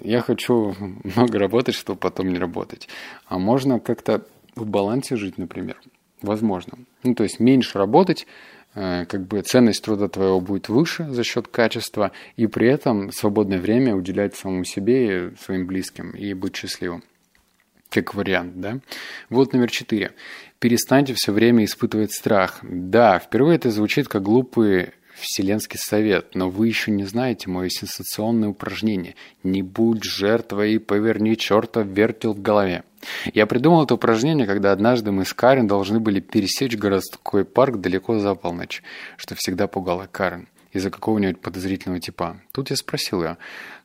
Я 0.00 0.20
хочу 0.20 0.74
много 1.04 1.38
работать, 1.38 1.74
чтобы 1.74 1.98
потом 1.98 2.28
не 2.28 2.38
работать. 2.38 2.88
А 3.26 3.38
можно 3.38 3.78
как-то 3.78 4.26
в 4.54 4.66
балансе 4.66 5.16
жить, 5.16 5.38
например. 5.38 5.76
Возможно. 6.22 6.78
Ну, 7.02 7.14
то 7.14 7.24
есть 7.24 7.40
меньше 7.40 7.78
работать, 7.78 8.26
э, 8.74 9.04
как 9.04 9.26
бы 9.26 9.42
ценность 9.42 9.84
труда 9.84 10.08
твоего 10.08 10.40
будет 10.40 10.68
выше 10.68 11.06
за 11.10 11.24
счет 11.24 11.48
качества, 11.48 12.12
и 12.36 12.46
при 12.46 12.68
этом 12.68 13.12
свободное 13.12 13.60
время 13.60 13.94
уделять 13.94 14.34
самому 14.34 14.64
себе 14.64 15.28
и 15.28 15.36
своим 15.36 15.66
близким, 15.66 16.10
и 16.12 16.32
быть 16.32 16.56
счастливым. 16.56 17.04
Как 17.90 18.14
вариант, 18.14 18.60
да? 18.60 18.80
Вот 19.30 19.52
номер 19.52 19.70
четыре. 19.70 20.12
Перестаньте 20.58 21.14
все 21.14 21.32
время 21.32 21.64
испытывать 21.64 22.12
страх. 22.12 22.60
Да, 22.62 23.18
впервые 23.18 23.56
это 23.56 23.70
звучит 23.70 24.08
как 24.08 24.22
глупый 24.22 24.90
Вселенский 25.16 25.78
совет, 25.78 26.34
но 26.34 26.50
вы 26.50 26.68
еще 26.68 26.90
не 26.90 27.04
знаете 27.04 27.48
мое 27.48 27.70
сенсационное 27.70 28.50
упражнение. 28.50 29.14
Не 29.42 29.62
будь 29.62 30.04
жертвой 30.04 30.74
и 30.74 30.78
поверни 30.78 31.36
черта 31.36 31.82
вертел 31.82 32.34
в 32.34 32.42
голове. 32.42 32.84
Я 33.32 33.46
придумал 33.46 33.84
это 33.84 33.94
упражнение, 33.94 34.46
когда 34.46 34.72
однажды 34.72 35.12
мы 35.12 35.24
с 35.24 35.32
Карен 35.32 35.66
должны 35.66 36.00
были 36.00 36.20
пересечь 36.20 36.76
городской 36.76 37.44
парк 37.44 37.76
далеко 37.80 38.18
за 38.18 38.34
полночь, 38.34 38.82
что 39.16 39.34
всегда 39.34 39.66
пугало 39.66 40.08
Карен 40.10 40.48
из-за 40.72 40.90
какого-нибудь 40.90 41.40
подозрительного 41.40 42.00
типа. 42.00 42.38
Тут 42.52 42.70
я 42.70 42.76
спросил 42.76 43.22
ее, 43.22 43.38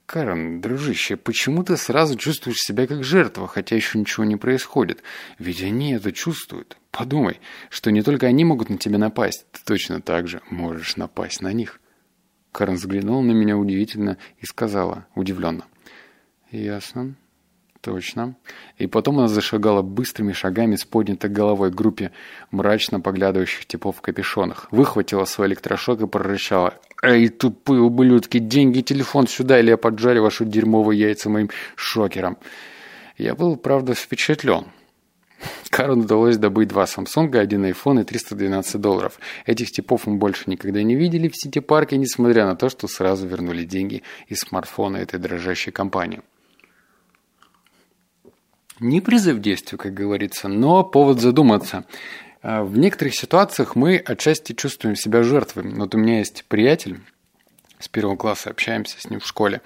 Карен, 0.06 0.60
дружище, 0.60 1.16
почему 1.16 1.64
ты 1.64 1.78
сразу 1.78 2.18
чувствуешь 2.18 2.60
себя 2.60 2.88
как 2.88 3.06
жертва, 3.06 3.48
хотя 3.48 3.78
еще 3.78 3.98
ничего 3.98 4.26
не 4.26 4.36
происходит? 4.36 5.02
Ведь 5.40 5.64
они 5.64 5.94
это 5.94 6.12
чувствуют. 6.12 6.76
Подумай, 6.92 7.40
что 7.70 7.90
не 7.90 8.04
только 8.04 8.28
они 8.28 8.44
могут 8.44 8.70
на 8.70 8.78
тебя 8.78 8.98
напасть, 8.98 9.46
ты 9.52 9.62
точно 9.66 10.02
так 10.02 10.28
же 10.28 10.42
можешь 10.50 10.98
напасть 10.98 11.42
на 11.42 11.54
них. 11.54 11.80
Карен 12.52 12.76
взглянула 12.76 13.22
на 13.22 13.32
меня 13.32 13.58
удивительно 13.58 14.18
и 14.40 14.46
сказала, 14.46 15.08
удивленно. 15.16 15.66
«Ясно. 16.52 17.16
Точно. 17.82 18.36
И 18.78 18.86
потом 18.86 19.18
она 19.18 19.28
зашагала 19.28 19.82
быстрыми 19.82 20.34
шагами 20.34 20.76
с 20.76 20.86
поднятой 20.86 21.32
головой 21.32 21.72
к 21.72 21.76
группе 21.76 22.12
мрачно 22.52 23.00
поглядывающих 23.00 23.66
типов 23.66 23.98
в 23.98 24.02
капюшонах. 24.02 24.68
Выхватила 24.70 25.26
свой 25.26 25.48
электрошок 25.48 26.02
и 26.02 26.08
прорычала. 26.08 26.76
«Эй, 27.02 27.30
тупые 27.30 27.82
ублюдки, 27.82 28.38
деньги, 28.38 28.82
телефон 28.82 29.26
сюда, 29.26 29.60
или 29.60 29.72
я 29.72 29.78
поджарю 29.78 30.22
ваши 30.22 30.46
дерьмовые 30.46 31.00
яйца 31.00 31.30
моим 31.30 31.50
шокером!» 31.76 32.38
Я 33.18 33.34
был, 33.34 33.58
правда, 33.58 33.96
впечатлен. 33.96 34.66
Кару 35.70 35.98
удалось 35.98 36.38
добыть 36.38 36.68
два 36.68 36.84
Samsung, 36.84 37.38
один 37.38 37.66
iPhone 37.66 38.02
и 38.02 38.04
312 38.04 38.80
долларов. 38.80 39.20
Этих 39.46 39.72
типов 39.72 40.06
мы 40.06 40.18
больше 40.18 40.50
никогда 40.50 40.84
не 40.84 40.96
видели 40.96 41.28
в 41.28 41.36
сити-парке, 41.36 41.98
несмотря 41.98 42.46
на 42.46 42.56
то, 42.56 42.70
что 42.70 42.88
сразу 42.88 43.28
вернули 43.28 43.64
деньги 43.64 44.04
из 44.28 44.40
смартфона 44.40 44.98
этой 44.98 45.20
дрожащей 45.20 45.72
компании. 45.72 46.22
Не 48.80 49.00
призыв 49.00 49.38
к 49.38 49.42
действию, 49.42 49.78
как 49.78 49.94
говорится, 49.94 50.48
но 50.48 50.84
повод 50.84 51.22
задуматься. 51.22 51.86
А, 52.42 52.64
в 52.64 52.78
некоторых 52.78 53.16
ситуациях 53.16 53.76
мы 53.76 53.98
отчасти 53.98 54.54
чувствуем 54.54 54.96
себя 54.96 55.22
жертвой. 55.24 55.70
Вот 55.70 55.94
у 55.94 55.98
меня 56.00 56.18
есть 56.18 56.46
приятель, 56.48 57.00
с 57.80 57.88
первого 57.88 58.16
класса 58.16 58.50
общаемся 58.50 59.00
с 59.00 59.10
ним 59.10 59.20
в 59.20 59.28
школе, 59.28 59.62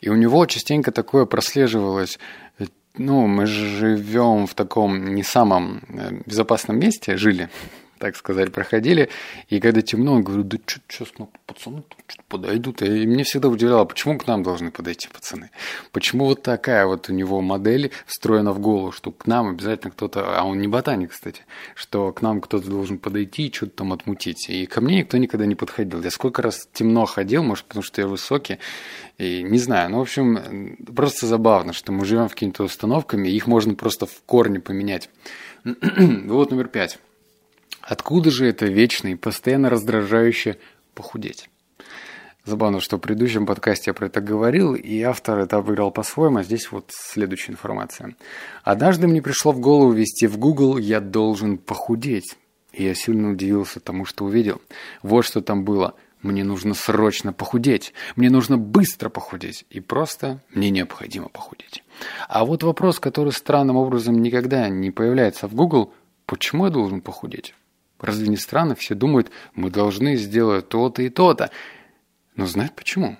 и 0.00 0.08
у 0.08 0.14
него 0.14 0.44
частенько 0.46 0.92
такое 0.92 1.24
прослеживалось. 1.24 2.18
Ну, 3.02 3.26
мы 3.26 3.46
живем 3.46 4.46
в 4.46 4.52
таком 4.52 5.14
не 5.14 5.22
самом 5.22 5.80
э, 5.88 6.10
безопасном 6.26 6.78
месте, 6.78 7.16
жили, 7.16 7.48
так 8.00 8.16
сказать, 8.16 8.50
проходили. 8.50 9.10
И 9.50 9.60
когда 9.60 9.82
темно, 9.82 10.14
он 10.14 10.22
говорит, 10.22 10.48
да 10.48 10.58
что 10.64 10.80
сейчас 10.88 11.08
ну, 11.18 11.30
пацаны 11.46 11.84
подойдут. 12.28 12.80
И 12.80 13.06
мне 13.06 13.24
всегда 13.24 13.48
удивляло, 13.48 13.84
почему 13.84 14.18
к 14.18 14.26
нам 14.26 14.42
должны 14.42 14.70
подойти 14.70 15.06
пацаны? 15.12 15.50
Почему 15.92 16.24
вот 16.24 16.42
такая 16.42 16.86
вот 16.86 17.10
у 17.10 17.12
него 17.12 17.42
модель 17.42 17.92
встроена 18.06 18.52
в 18.52 18.58
голову, 18.58 18.90
что 18.90 19.12
к 19.12 19.26
нам 19.26 19.50
обязательно 19.50 19.90
кто-то, 19.90 20.38
а 20.38 20.44
он 20.44 20.60
не 20.62 20.66
ботаник, 20.66 21.10
кстати, 21.10 21.42
что 21.74 22.10
к 22.12 22.22
нам 22.22 22.40
кто-то 22.40 22.70
должен 22.70 22.98
подойти 22.98 23.48
и 23.48 23.52
что-то 23.52 23.72
там 23.76 23.92
отмутить. 23.92 24.48
И 24.48 24.64
ко 24.64 24.80
мне 24.80 25.00
никто 25.00 25.18
никогда 25.18 25.44
не 25.44 25.54
подходил. 25.54 26.02
Я 26.02 26.10
сколько 26.10 26.40
раз 26.40 26.68
темно 26.72 27.04
ходил, 27.04 27.42
может, 27.42 27.66
потому 27.66 27.82
что 27.82 28.00
я 28.00 28.08
высокий, 28.08 28.58
и 29.18 29.42
не 29.42 29.58
знаю. 29.58 29.90
Ну, 29.90 29.98
в 29.98 30.02
общем, 30.02 30.78
просто 30.96 31.26
забавно, 31.26 31.74
что 31.74 31.92
мы 31.92 32.06
живем 32.06 32.28
в 32.28 32.32
какими-то 32.32 32.64
установками, 32.64 33.28
и 33.28 33.36
их 33.36 33.46
можно 33.46 33.74
просто 33.74 34.06
в 34.06 34.22
корне 34.24 34.58
поменять. 34.58 35.10
вот 35.64 36.50
номер 36.50 36.68
пять. 36.68 36.98
Откуда 37.90 38.30
же 38.30 38.46
это 38.46 38.66
вечный, 38.66 39.16
постоянно 39.16 39.68
раздражающе 39.68 40.58
похудеть? 40.94 41.50
Забавно, 42.44 42.78
что 42.78 42.98
в 42.98 43.00
предыдущем 43.00 43.46
подкасте 43.46 43.90
я 43.90 43.94
про 43.94 44.06
это 44.06 44.20
говорил, 44.20 44.76
и 44.76 45.02
автор 45.02 45.40
это 45.40 45.56
обыграл 45.56 45.90
по-своему, 45.90 46.38
а 46.38 46.44
здесь 46.44 46.70
вот 46.70 46.84
следующая 46.90 47.50
информация. 47.50 48.14
Однажды 48.62 49.08
мне 49.08 49.20
пришло 49.20 49.50
в 49.50 49.58
голову 49.58 49.90
ввести 49.90 50.28
в 50.28 50.38
Google 50.38 50.78
«Я 50.78 51.00
должен 51.00 51.58
похудеть». 51.58 52.36
И 52.72 52.84
я 52.84 52.94
сильно 52.94 53.32
удивился 53.32 53.80
тому, 53.80 54.04
что 54.04 54.24
увидел. 54.24 54.62
Вот 55.02 55.22
что 55.22 55.40
там 55.40 55.64
было. 55.64 55.94
Мне 56.22 56.44
нужно 56.44 56.74
срочно 56.74 57.32
похудеть. 57.32 57.92
Мне 58.14 58.30
нужно 58.30 58.56
быстро 58.56 59.08
похудеть. 59.08 59.66
И 59.68 59.80
просто 59.80 60.40
мне 60.54 60.70
необходимо 60.70 61.28
похудеть. 61.28 61.82
А 62.28 62.44
вот 62.44 62.62
вопрос, 62.62 63.00
который 63.00 63.32
странным 63.32 63.76
образом 63.76 64.22
никогда 64.22 64.68
не 64.68 64.92
появляется 64.92 65.48
в 65.48 65.56
Google, 65.56 65.92
почему 66.26 66.66
я 66.66 66.70
должен 66.70 67.00
похудеть? 67.00 67.52
Разве 68.00 68.28
не 68.28 68.36
странно? 68.36 68.74
Все 68.74 68.94
думают, 68.94 69.30
мы 69.54 69.70
должны 69.70 70.16
сделать 70.16 70.68
то-то 70.68 71.02
и 71.02 71.08
то-то. 71.08 71.50
Но 72.36 72.46
знать 72.46 72.74
почему? 72.74 73.18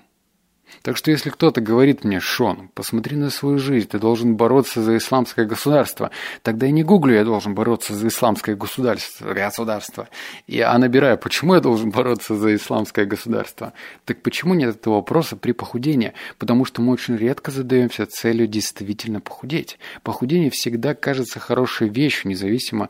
Так 0.81 0.97
что 0.97 1.11
если 1.11 1.29
кто-то 1.29 1.61
говорит 1.61 2.03
мне, 2.03 2.19
Шон, 2.19 2.69
посмотри 2.73 3.15
на 3.15 3.29
свою 3.29 3.59
жизнь, 3.59 3.87
ты 3.87 3.99
должен 3.99 4.35
бороться 4.35 4.81
за 4.81 4.97
исламское 4.97 5.45
государство, 5.45 6.11
тогда 6.41 6.65
я 6.65 6.71
не 6.71 6.83
гуглю, 6.83 7.13
я 7.13 7.23
должен 7.23 7.53
бороться 7.53 7.93
за 7.93 8.07
исламское 8.07 8.55
государство, 8.55 9.33
государство. 9.33 10.09
А 10.49 10.77
набираю, 10.77 11.17
почему 11.17 11.55
я 11.55 11.59
должен 11.59 11.91
бороться 11.91 12.35
за 12.35 12.55
исламское 12.55 13.05
государство? 13.05 13.73
Так 14.05 14.21
почему 14.23 14.53
нет 14.53 14.75
этого 14.75 14.95
вопроса 14.95 15.35
при 15.35 15.51
похудении? 15.51 16.13
Потому 16.37 16.65
что 16.65 16.81
мы 16.81 16.93
очень 16.93 17.15
редко 17.15 17.51
задаемся 17.51 18.05
целью 18.05 18.47
действительно 18.47 19.19
похудеть. 19.19 19.77
Похудение 20.03 20.49
всегда 20.49 20.95
кажется 20.95 21.39
хорошей 21.39 21.89
вещью, 21.89 22.31
независимо 22.31 22.89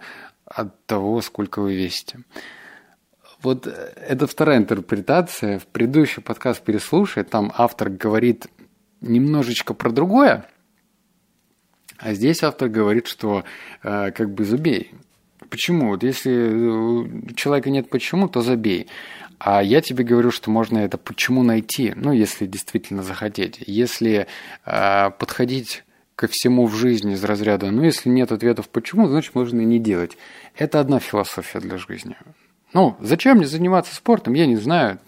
от 0.56 0.86
того, 0.86 1.22
сколько 1.22 1.62
вы 1.62 1.76
весите. 1.76 2.20
Вот 3.42 3.68
э, 3.68 3.72
это 3.96 4.28
вторая 4.28 4.58
интерпретация. 4.58 5.60
В 5.60 5.68
предыдущий 5.68 6.22
подкаст 6.22 6.62
переслушай, 6.62 7.24
там 7.24 7.52
автор 7.58 7.90
говорит 7.90 8.48
немножечко 9.02 9.74
про 9.74 9.92
другое, 9.92 10.46
а 11.98 12.14
здесь 12.14 12.44
автор 12.44 12.70
говорит, 12.70 13.08
что 13.08 13.44
э, 13.84 14.12
как 14.12 14.34
бы 14.34 14.44
забей. 14.44 14.92
Почему? 15.50 15.90
Вот 15.90 16.04
если 16.04 16.32
у 16.32 17.34
человека 17.36 17.70
нет 17.70 17.90
почему, 17.90 18.30
то 18.30 18.42
забей. 18.42 18.88
А 19.38 19.62
я 19.62 19.82
тебе 19.82 20.04
говорю, 20.04 20.32
что 20.32 20.52
можно 20.52 20.78
это 20.80 20.98
почему 20.98 21.44
найти, 21.44 21.94
ну, 21.96 22.12
если 22.12 22.46
действительно 22.46 23.04
захотеть. 23.04 23.58
Если 23.66 24.28
э, 24.66 25.12
подходить 25.12 25.84
ко 26.16 26.28
всему 26.28 26.68
в 26.68 26.76
жизни 26.76 27.14
из 27.14 27.24
разряда, 27.24 27.72
ну, 27.72 27.84
если 27.84 28.10
нет 28.10 28.32
ответов 28.32 28.70
почему, 28.70 29.08
значит, 29.08 29.34
можно 29.36 29.62
и 29.62 29.66
не 29.66 29.80
делать. 29.80 30.18
Это 30.56 30.80
одна 30.80 31.00
философия 31.00 31.60
для 31.60 31.78
жизни. 31.78 32.16
Ну, 32.74 32.96
зачем 33.00 33.38
мне 33.38 33.48
заниматься 33.48 33.96
спортом, 33.96 34.34
я 34.34 34.46
не 34.46 34.56
знаю, 34.56 35.00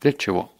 для 0.00 0.12
чего. 0.12 0.52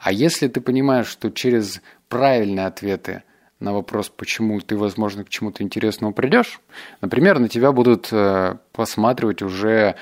А 0.00 0.12
если 0.12 0.48
ты 0.48 0.60
понимаешь, 0.60 1.06
что 1.06 1.30
через 1.30 1.80
правильные 2.08 2.66
ответы 2.66 3.22
на 3.60 3.72
вопрос, 3.72 4.08
почему 4.08 4.60
ты, 4.60 4.76
возможно, 4.76 5.24
к 5.24 5.28
чему-то 5.28 5.62
интересному 5.62 6.12
придешь, 6.12 6.60
например, 7.00 7.38
на 7.38 7.48
тебя 7.48 7.72
будут 7.72 8.08
э, 8.12 8.56
посматривать 8.72 9.42
уже 9.42 9.96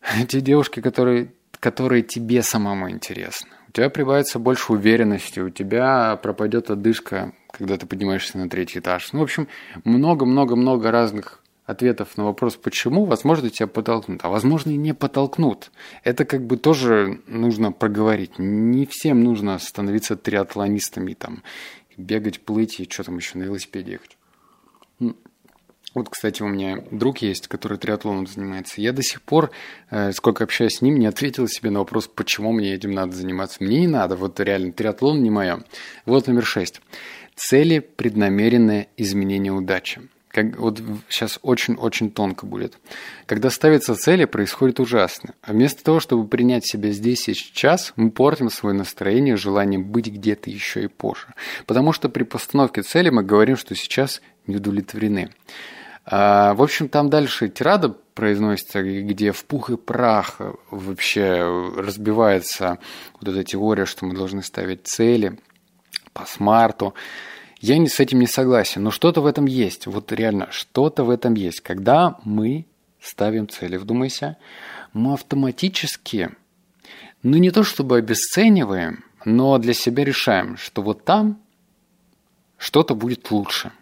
те 0.28 0.40
девушки, 0.40 0.80
которые, 0.80 1.32
которые 1.60 2.02
тебе 2.02 2.42
самому 2.42 2.90
интересны. 2.90 3.50
У 3.68 3.72
тебя 3.72 3.90
прибавится 3.90 4.38
больше 4.38 4.72
уверенности, 4.72 5.40
у 5.40 5.50
тебя 5.50 6.18
пропадет 6.22 6.70
одышка 6.70 7.32
когда 7.58 7.76
ты 7.76 7.86
поднимаешься 7.86 8.38
на 8.38 8.48
третий 8.48 8.78
этаж. 8.78 9.12
Ну, 9.12 9.20
в 9.20 9.22
общем, 9.22 9.48
много-много-много 9.84 10.90
разных 10.90 11.42
ответов 11.64 12.16
на 12.16 12.24
вопрос 12.24 12.56
«почему?», 12.56 13.04
возможно, 13.04 13.50
тебя 13.50 13.66
подтолкнут, 13.66 14.20
а 14.24 14.28
возможно 14.28 14.70
и 14.70 14.76
не 14.76 14.94
подтолкнут. 14.94 15.70
Это 16.02 16.24
как 16.24 16.46
бы 16.46 16.56
тоже 16.56 17.20
нужно 17.26 17.72
проговорить. 17.72 18.38
Не 18.38 18.86
всем 18.86 19.22
нужно 19.22 19.58
становиться 19.58 20.16
триатлонистами, 20.16 21.14
там, 21.14 21.42
бегать, 21.96 22.40
плыть 22.40 22.80
и 22.80 22.88
что 22.88 23.02
там 23.04 23.16
еще, 23.16 23.38
на 23.38 23.42
велосипеде 23.42 23.92
ехать. 23.92 24.16
Вот, 25.98 26.10
кстати, 26.10 26.42
у 26.42 26.46
меня 26.46 26.78
друг 26.92 27.18
есть, 27.18 27.48
который 27.48 27.76
триатлоном 27.76 28.28
занимается. 28.28 28.80
Я 28.80 28.92
до 28.92 29.02
сих 29.02 29.20
пор, 29.20 29.50
э, 29.90 30.12
сколько 30.12 30.44
общаюсь 30.44 30.76
с 30.76 30.80
ним, 30.80 30.96
не 30.96 31.06
ответил 31.06 31.48
себе 31.48 31.70
на 31.70 31.80
вопрос, 31.80 32.06
почему 32.06 32.52
мне 32.52 32.72
этим 32.72 32.92
надо 32.92 33.16
заниматься. 33.16 33.64
Мне 33.64 33.80
не 33.80 33.88
надо, 33.88 34.14
вот 34.14 34.38
реально, 34.38 34.70
триатлон 34.70 35.24
не 35.24 35.30
мое. 35.30 35.64
Вот 36.06 36.28
номер 36.28 36.46
шесть. 36.46 36.80
Цели– 37.34 37.80
преднамеренное 37.96 38.86
изменение 38.96 39.52
удачи. 39.52 40.02
как, 40.30 40.56
вот 40.56 40.80
сейчас 41.08 41.40
очень-очень 41.42 42.12
тонко 42.12 42.46
будет. 42.46 42.78
Когда 43.26 43.50
ставятся 43.50 43.96
цели, 43.96 44.24
происходит 44.24 44.78
ужасно. 44.78 45.34
А 45.42 45.52
вместо 45.52 45.82
того, 45.82 45.98
чтобы 45.98 46.28
принять 46.28 46.64
себя 46.64 46.92
здесь 46.92 47.28
и 47.28 47.34
сейчас, 47.34 47.92
мы 47.96 48.12
портим 48.12 48.50
свое 48.50 48.72
настроение 48.72 49.36
желанием 49.36 49.82
быть 49.82 50.06
где-то 50.06 50.48
еще 50.48 50.84
и 50.84 50.86
позже. 50.86 51.26
Потому 51.66 51.92
что 51.92 52.08
при 52.08 52.22
постановке 52.22 52.82
цели 52.82 53.10
мы 53.10 53.24
говорим, 53.24 53.56
что 53.56 53.74
сейчас 53.74 54.22
не 54.46 54.56
удовлетворены. 54.56 55.30
А, 56.10 56.54
в 56.54 56.62
общем, 56.62 56.88
там 56.88 57.10
дальше 57.10 57.50
тирада 57.50 57.90
произносится, 57.90 58.82
где 58.82 59.30
в 59.30 59.44
пух 59.44 59.68
и 59.68 59.76
прах 59.76 60.40
вообще 60.70 61.42
разбивается 61.76 62.78
вот 63.20 63.28
эта 63.28 63.44
теория, 63.44 63.84
что 63.84 64.06
мы 64.06 64.14
должны 64.14 64.42
ставить 64.42 64.86
цели 64.86 65.38
по 66.14 66.24
смарту. 66.24 66.94
Я 67.60 67.76
не, 67.76 67.88
с 67.88 68.00
этим 68.00 68.20
не 68.20 68.26
согласен, 68.26 68.84
но 68.84 68.90
что-то 68.90 69.20
в 69.20 69.26
этом 69.26 69.44
есть. 69.44 69.86
Вот 69.86 70.10
реально, 70.10 70.48
что-то 70.50 71.04
в 71.04 71.10
этом 71.10 71.34
есть. 71.34 71.60
Когда 71.60 72.18
мы 72.24 72.64
ставим 73.02 73.46
цели, 73.46 73.76
вдумайся, 73.76 74.38
мы 74.94 75.12
автоматически, 75.12 76.30
ну 77.22 77.36
не 77.36 77.50
то 77.50 77.64
чтобы 77.64 77.98
обесцениваем, 77.98 79.04
но 79.26 79.58
для 79.58 79.74
себя 79.74 80.04
решаем, 80.04 80.56
что 80.56 80.80
вот 80.80 81.04
там 81.04 81.38
что-то 82.56 82.94
будет 82.94 83.30
лучше– 83.30 83.72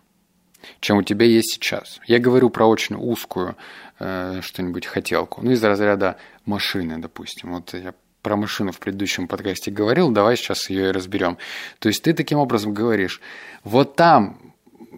чем 0.80 0.98
у 0.98 1.02
тебя 1.02 1.26
есть 1.26 1.52
сейчас. 1.52 2.00
Я 2.06 2.18
говорю 2.18 2.50
про 2.50 2.66
очень 2.66 2.96
узкую 2.96 3.56
э, 3.98 4.40
что-нибудь 4.42 4.86
хотелку. 4.86 5.40
Ну, 5.42 5.52
из 5.52 5.62
разряда 5.62 6.16
машины, 6.44 6.98
допустим. 6.98 7.54
Вот 7.54 7.74
я 7.74 7.94
про 8.22 8.36
машину 8.36 8.72
в 8.72 8.78
предыдущем 8.78 9.28
подкасте 9.28 9.70
говорил, 9.70 10.10
давай 10.10 10.36
сейчас 10.36 10.68
ее 10.68 10.88
и 10.88 10.92
разберем. 10.92 11.38
То 11.78 11.88
есть 11.88 12.02
ты 12.02 12.12
таким 12.12 12.38
образом 12.38 12.74
говоришь, 12.74 13.20
вот 13.62 13.94
там 13.94 14.52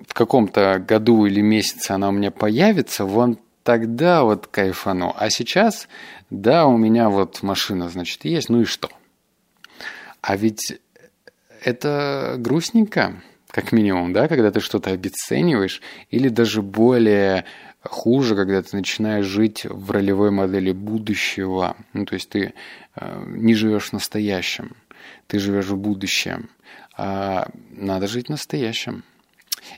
в 0.07 0.15
каком-то 0.15 0.79
году 0.79 1.27
или 1.27 1.41
месяце 1.41 1.91
она 1.93 2.09
у 2.09 2.13
меня 2.13 2.31
появится, 2.31 3.05
вон 3.05 3.39
тогда 3.65 4.23
вот 4.25 4.47
кайфану. 4.47 5.15
А 5.15 5.29
сейчас, 5.29 5.89
да, 6.31 6.67
у 6.67 6.79
меня 6.79 7.11
вот 7.11 7.43
машина, 7.43 7.91
значит, 7.91 8.25
есть, 8.25 8.49
ну 8.49 8.63
и 8.63 8.65
что? 8.65 8.89
А 10.23 10.37
ведь 10.37 10.79
это 11.63 12.37
грустненько 12.39 13.21
как 13.61 13.73
минимум, 13.73 14.13
да, 14.13 14.29
когда 14.29 14.53
ты 14.53 14.61
что-то 14.61 14.91
обесцениваешь, 14.91 15.83
или 16.11 16.29
даже 16.29 16.63
более 16.63 17.45
хуже, 17.83 18.37
когда 18.37 18.63
ты 18.63 18.77
начинаешь 18.77 19.27
жить 19.27 19.65
в 19.65 19.91
ролевой 19.91 20.31
модели 20.31 20.71
будущего. 20.71 21.77
Ну, 21.93 22.05
то 22.05 22.15
есть 22.15 22.29
ты 22.29 22.55
э, 22.95 23.25
не 23.27 23.55
живешь 23.55 23.89
в 23.89 23.95
настоящем, 23.95 24.77
ты 25.27 25.41
живешь 25.41 25.67
в 25.67 25.77
будущем. 25.77 26.51
А 26.97 27.49
надо 27.71 28.07
жить 28.07 28.27
в 28.27 28.31
настоящем. 28.31 29.03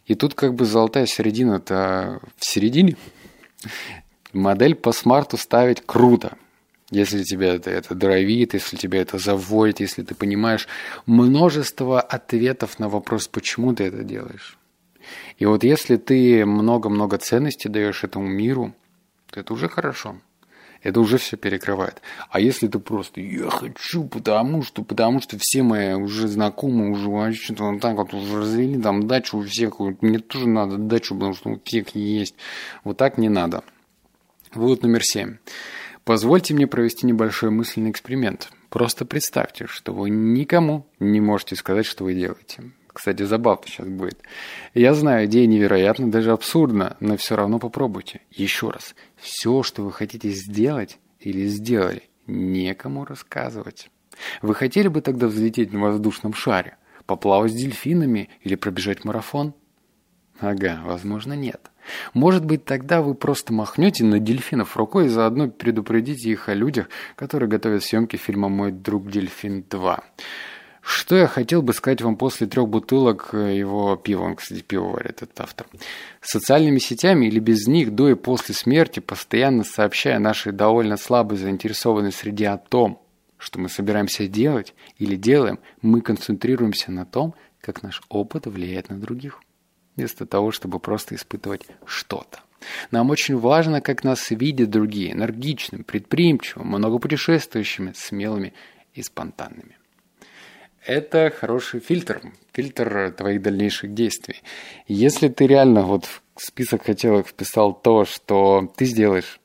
И 0.04 0.14
тут 0.14 0.34
как 0.34 0.54
бы 0.54 0.66
золотая 0.66 1.06
середина-то 1.06 2.20
в 2.36 2.44
середине. 2.44 2.96
Модель 4.34 4.74
по 4.74 4.92
смарту 4.92 5.38
ставить 5.38 5.82
круто– 5.86 6.36
если 6.90 7.22
тебя 7.22 7.54
это, 7.54 7.70
это 7.70 7.94
драйвит, 7.94 8.54
если 8.54 8.76
тебя 8.76 9.00
это 9.00 9.18
заводит, 9.18 9.80
если 9.80 10.02
ты 10.02 10.14
понимаешь 10.14 10.68
множество 11.06 12.00
ответов 12.00 12.78
на 12.78 12.88
вопрос, 12.88 13.28
почему 13.28 13.74
ты 13.74 13.84
это 13.84 14.02
делаешь. 14.02 14.58
И 15.38 15.46
вот 15.46 15.64
если 15.64 15.96
ты 15.96 16.44
много-много 16.44 17.18
ценностей 17.18 17.68
даешь 17.68 18.04
этому 18.04 18.26
миру, 18.26 18.74
то 19.30 19.40
это 19.40 19.52
уже 19.52 19.68
хорошо. 19.68 20.16
Это 20.82 21.00
уже 21.00 21.18
все 21.18 21.36
перекрывает. 21.36 22.00
А 22.30 22.40
если 22.40 22.66
ты 22.66 22.78
просто 22.78 23.20
«я 23.20 23.50
хочу, 23.50 24.04
потому 24.04 24.62
что, 24.62 24.82
потому 24.82 25.20
что 25.20 25.36
все 25.38 25.62
мои 25.62 25.92
уже 25.92 26.26
знакомые 26.26 26.90
уже 26.90 27.10
вообще 27.10 27.54
вот 27.54 27.80
так 27.80 27.96
вот 27.96 28.14
уже 28.14 28.40
развели 28.40 28.80
там 28.80 29.06
дачу 29.06 29.38
у 29.38 29.42
всех, 29.42 29.78
мне 29.78 30.18
тоже 30.20 30.48
надо 30.48 30.78
дачу, 30.78 31.14
потому 31.14 31.34
что 31.34 31.50
у 31.50 31.60
всех 31.62 31.94
есть». 31.94 32.34
Вот 32.82 32.96
так 32.96 33.18
не 33.18 33.28
надо. 33.28 33.62
Вывод 34.54 34.82
номер 34.82 35.04
семь. 35.04 35.36
Позвольте 36.04 36.54
мне 36.54 36.66
провести 36.66 37.06
небольшой 37.06 37.50
мысленный 37.50 37.90
эксперимент. 37.90 38.50
Просто 38.68 39.04
представьте, 39.04 39.66
что 39.66 39.92
вы 39.92 40.10
никому 40.10 40.86
не 40.98 41.20
можете 41.20 41.56
сказать, 41.56 41.86
что 41.86 42.04
вы 42.04 42.14
делаете. 42.14 42.72
Кстати, 42.92 43.22
забавно 43.22 43.66
сейчас 43.66 43.86
будет. 43.86 44.18
Я 44.74 44.94
знаю, 44.94 45.26
идея 45.26 45.46
невероятна, 45.46 46.10
даже 46.10 46.32
абсурдна, 46.32 46.96
но 47.00 47.16
все 47.16 47.36
равно 47.36 47.58
попробуйте. 47.58 48.20
Еще 48.30 48.70
раз. 48.70 48.94
Все, 49.16 49.62
что 49.62 49.82
вы 49.82 49.92
хотите 49.92 50.30
сделать 50.30 50.98
или 51.20 51.46
сделали, 51.46 52.02
некому 52.26 53.04
рассказывать. 53.04 53.90
Вы 54.42 54.54
хотели 54.54 54.88
бы 54.88 55.00
тогда 55.00 55.28
взлететь 55.28 55.72
на 55.72 55.80
воздушном 55.80 56.34
шаре, 56.34 56.76
поплавать 57.06 57.52
с 57.52 57.54
дельфинами 57.54 58.28
или 58.42 58.54
пробежать 58.54 59.04
марафон? 59.04 59.54
Ага, 60.40 60.80
возможно, 60.84 61.34
нет. 61.34 61.70
Может 62.14 62.44
быть, 62.44 62.64
тогда 62.64 63.02
вы 63.02 63.14
просто 63.14 63.52
махнете 63.52 64.04
на 64.04 64.18
дельфинов 64.18 64.76
рукой 64.76 65.06
и 65.06 65.08
заодно 65.08 65.48
предупредите 65.48 66.30
их 66.30 66.48
о 66.48 66.54
людях, 66.54 66.88
которые 67.14 67.48
готовят 67.48 67.84
съемки 67.84 68.16
фильма 68.16 68.48
«Мой 68.48 68.72
друг 68.72 69.10
дельфин 69.10 69.64
2». 69.68 70.00
Что 70.82 71.14
я 71.14 71.26
хотел 71.26 71.60
бы 71.60 71.74
сказать 71.74 72.00
вам 72.00 72.16
после 72.16 72.46
трех 72.46 72.66
бутылок 72.68 73.34
его 73.34 73.96
пива, 73.96 74.22
он, 74.22 74.36
кстати, 74.36 74.62
пиво 74.62 74.88
варит, 74.88 75.22
этот 75.22 75.38
автор. 75.38 75.66
Социальными 76.22 76.78
сетями 76.78 77.26
или 77.26 77.38
без 77.38 77.66
них 77.66 77.94
до 77.94 78.08
и 78.08 78.14
после 78.14 78.54
смерти, 78.54 79.00
постоянно 79.00 79.62
сообщая 79.62 80.18
нашей 80.18 80.52
довольно 80.52 80.96
слабой 80.96 81.36
заинтересованной 81.36 82.12
среде 82.12 82.48
о 82.48 82.56
том, 82.56 83.02
что 83.36 83.60
мы 83.60 83.68
собираемся 83.68 84.26
делать 84.26 84.74
или 84.96 85.16
делаем, 85.16 85.58
мы 85.82 86.00
концентрируемся 86.00 86.90
на 86.90 87.04
том, 87.04 87.34
как 87.60 87.82
наш 87.82 88.00
опыт 88.08 88.46
влияет 88.46 88.88
на 88.88 88.98
других 88.98 89.42
вместо 90.00 90.26
того, 90.26 90.50
чтобы 90.50 90.78
просто 90.78 91.14
испытывать 91.14 91.66
что-то. 91.84 92.40
Нам 92.90 93.10
очень 93.10 93.38
важно, 93.38 93.80
как 93.80 94.04
нас 94.04 94.30
видят 94.30 94.70
другие, 94.70 95.12
энергичным, 95.12 95.84
предприимчивым, 95.84 96.68
многопутешествующими, 96.68 97.92
смелыми 97.94 98.52
и 98.94 99.02
спонтанными. 99.02 99.76
Это 100.84 101.30
хороший 101.30 101.80
фильтр, 101.80 102.22
фильтр 102.52 103.14
твоих 103.16 103.42
дальнейших 103.42 103.92
действий. 103.92 104.42
Если 104.88 105.28
ты 105.28 105.46
реально 105.46 105.82
вот 105.82 106.06
в 106.06 106.22
список 106.36 106.84
хотелок 106.84 107.28
вписал 107.28 107.74
то, 107.74 108.04
что 108.04 108.72
ты 108.76 108.86
сделаешь, 108.86 109.39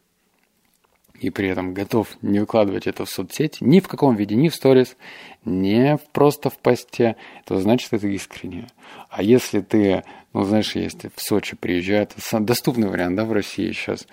и 1.19 1.29
при 1.29 1.49
этом 1.49 1.73
готов 1.73 2.09
не 2.21 2.39
выкладывать 2.39 2.87
это 2.87 3.05
в 3.05 3.09
соцсети, 3.09 3.63
ни 3.63 3.79
в 3.79 3.87
каком 3.87 4.15
виде, 4.15 4.35
ни 4.35 4.49
в 4.49 4.55
сторис, 4.55 4.95
не 5.43 5.97
просто 6.13 6.49
в 6.49 6.57
посте, 6.57 7.15
то 7.45 7.59
значит 7.59 7.93
это 7.93 8.07
искренне. 8.07 8.67
А 9.09 9.23
если 9.23 9.61
ты, 9.61 10.03
ну 10.33 10.43
знаешь, 10.43 10.75
есть 10.75 11.05
в 11.15 11.21
Сочи 11.21 11.55
приезжают, 11.55 12.15
доступный 12.31 12.89
вариант, 12.89 13.15
да, 13.15 13.25
в 13.25 13.31
России 13.31 13.71
сейчас, 13.71 14.07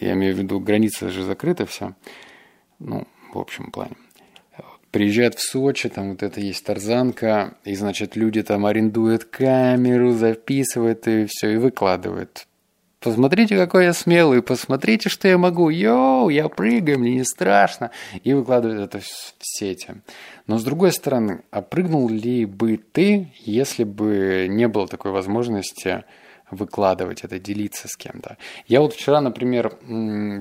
я 0.00 0.12
имею 0.12 0.34
в 0.34 0.38
виду, 0.38 0.60
граница 0.60 1.10
же 1.10 1.24
закрыта 1.24 1.66
вся, 1.66 1.94
ну, 2.78 3.06
в 3.32 3.38
общем 3.38 3.70
плане. 3.70 3.96
Приезжают 4.90 5.34
в 5.34 5.42
Сочи, 5.42 5.90
там 5.90 6.10
вот 6.10 6.22
это 6.22 6.40
есть 6.40 6.64
тарзанка, 6.64 7.58
и, 7.64 7.74
значит, 7.74 8.16
люди 8.16 8.42
там 8.42 8.64
арендуют 8.64 9.24
камеру, 9.24 10.12
записывают 10.12 11.06
и 11.06 11.26
все, 11.26 11.50
и 11.50 11.56
выкладывают 11.58 12.47
Посмотрите, 13.00 13.56
какой 13.56 13.84
я 13.84 13.92
смелый, 13.92 14.42
посмотрите, 14.42 15.08
что 15.08 15.28
я 15.28 15.38
могу. 15.38 15.68
Йоу, 15.68 16.30
я 16.30 16.48
прыгаю, 16.48 16.98
мне 16.98 17.14
не 17.14 17.24
страшно. 17.24 17.92
И 18.24 18.32
выкладывают 18.32 18.80
это 18.80 18.98
в 18.98 19.06
сети. 19.40 20.02
Но 20.48 20.58
с 20.58 20.64
другой 20.64 20.90
стороны, 20.90 21.42
а 21.52 21.62
прыгнул 21.62 22.08
ли 22.08 22.44
бы 22.44 22.76
ты, 22.76 23.32
если 23.38 23.84
бы 23.84 24.46
не 24.48 24.66
было 24.66 24.88
такой 24.88 25.12
возможности 25.12 26.02
выкладывать 26.50 27.24
это, 27.24 27.38
делиться 27.38 27.88
с 27.88 27.96
кем-то. 27.96 28.36
Я 28.66 28.80
вот 28.80 28.94
вчера, 28.94 29.20
например, 29.20 29.72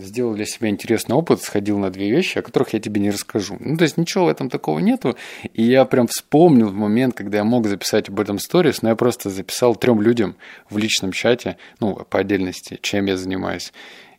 сделал 0.01 0.33
для 0.33 0.45
себя 0.45 0.69
интересный 0.69 1.15
опыт, 1.15 1.41
сходил 1.41 1.77
на 1.77 1.89
две 1.89 2.09
вещи, 2.11 2.37
о 2.37 2.41
которых 2.41 2.73
я 2.73 2.79
тебе 2.79 3.01
не 3.01 3.11
расскажу. 3.11 3.57
Ну, 3.59 3.77
то 3.77 3.83
есть 3.83 3.97
ничего 3.97 4.25
в 4.25 4.29
этом 4.29 4.49
такого 4.49 4.79
нету. 4.79 5.17
И 5.53 5.63
я 5.63 5.85
прям 5.85 6.07
вспомнил 6.07 6.69
в 6.69 6.73
момент, 6.73 7.15
когда 7.15 7.39
я 7.39 7.43
мог 7.43 7.67
записать 7.67 8.09
об 8.09 8.19
этом 8.19 8.39
сторис, 8.39 8.81
но 8.81 8.89
я 8.89 8.95
просто 8.95 9.29
записал 9.29 9.75
трем 9.75 10.01
людям 10.01 10.35
в 10.69 10.77
личном 10.77 11.11
чате, 11.11 11.57
ну, 11.79 11.95
по 11.95 12.19
отдельности, 12.19 12.79
чем 12.81 13.05
я 13.05 13.17
занимаюсь. 13.17 13.73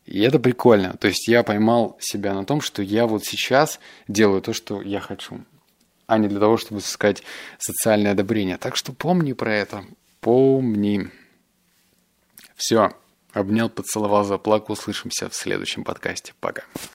И 0.07 0.20
это 0.20 0.38
прикольно. 0.38 0.94
То 0.94 1.09
есть 1.09 1.29
я 1.29 1.42
поймал 1.42 1.96
себя 2.01 2.33
на 2.33 2.44
том, 2.44 2.62
что 2.62 2.83
я 2.83 3.07
вот 3.07 3.24
сейчас 3.24 3.79
делаю 4.09 4.40
то, 4.40 4.55
что 4.55 4.81
я 4.81 5.01
хочу, 5.01 5.40
а 6.07 6.16
не 6.16 6.29
для 6.29 6.40
того, 6.40 6.57
чтобы 6.57 6.81
искать 6.81 7.22
социальное 7.59 8.12
одобрение. 8.12 8.57
Так 8.57 8.77
что 8.77 8.92
помни 8.92 9.35
про 9.35 9.55
это. 9.55 9.85
Помни. 10.20 11.11
Все. 12.59 12.90
Обнял, 13.33 13.71
поцеловал, 13.71 14.25
заплакал. 14.25 14.73
Услышимся 14.73 15.31
в 15.31 15.35
следующем 15.35 15.85
подкасте. 15.85 16.35
Пока. 16.40 16.64